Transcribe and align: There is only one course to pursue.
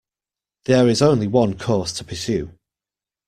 There 0.65 0.87
is 0.89 1.03
only 1.03 1.27
one 1.27 1.59
course 1.59 1.93
to 1.93 2.03
pursue. 2.03 2.57